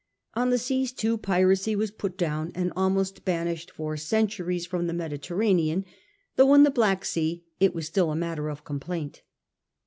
On 0.33 0.49
the 0.49 0.57
seas, 0.57 0.91
too, 0.91 1.15
piracy 1.15 1.75
was 1.75 1.91
put 1.91 2.17
down, 2.17 2.51
and 2.55 2.73
almost 2.75 3.23
banished 3.23 3.69
for 3.69 3.95
centuries 3.97 4.65
from 4.65 4.87
the 4.87 4.93
Mediterranean, 4.93 5.85
though 6.37 6.55
in 6.55 6.63
the 6.63 6.71
Black 6.71 7.05
Sea 7.05 7.45
it 7.59 7.75
was 7.75 7.85
still 7.85 8.09
a 8.09 8.15
matter 8.15 8.49
of 8.49 8.63
complaint. 8.63 9.21